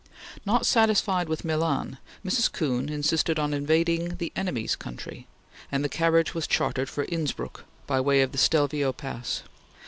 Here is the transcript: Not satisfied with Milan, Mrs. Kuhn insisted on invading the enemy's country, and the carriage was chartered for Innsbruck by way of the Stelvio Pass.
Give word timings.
Not 0.47 0.65
satisfied 0.65 1.29
with 1.29 1.45
Milan, 1.45 1.99
Mrs. 2.25 2.51
Kuhn 2.51 2.89
insisted 2.89 3.37
on 3.37 3.53
invading 3.53 4.15
the 4.17 4.31
enemy's 4.35 4.75
country, 4.75 5.27
and 5.71 5.83
the 5.85 5.89
carriage 5.89 6.33
was 6.33 6.47
chartered 6.47 6.89
for 6.89 7.03
Innsbruck 7.03 7.65
by 7.85 8.01
way 8.01 8.23
of 8.23 8.31
the 8.31 8.39
Stelvio 8.39 8.93
Pass. 8.93 9.43